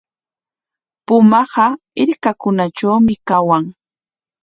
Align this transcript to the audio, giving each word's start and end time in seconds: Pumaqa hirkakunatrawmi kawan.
Pumaqa 1.05 1.65
hirkakunatrawmi 1.97 3.13
kawan. 3.27 3.63